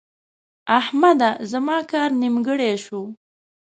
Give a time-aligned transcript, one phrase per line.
[0.79, 1.29] احمده!
[1.51, 3.01] زما کار نیمګړی شو.